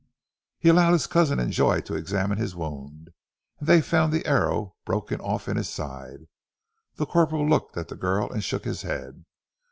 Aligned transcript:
He 0.57 0.67
allowed 0.67 0.93
his 0.93 1.05
cousin 1.05 1.39
and 1.39 1.53
Joy 1.53 1.81
to 1.81 1.93
examine 1.93 2.39
his 2.39 2.55
wound, 2.55 3.11
and 3.59 3.67
they 3.69 3.81
found 3.81 4.11
the 4.11 4.25
arrow 4.25 4.73
broken 4.83 5.21
off 5.21 5.47
in 5.47 5.57
his 5.57 5.69
side. 5.69 6.21
The 6.95 7.05
corporal 7.05 7.47
looked 7.47 7.77
at 7.77 7.87
the 7.89 7.95
girl 7.95 8.27
and 8.27 8.43
shook 8.43 8.65
his 8.65 8.81
head. 8.81 9.25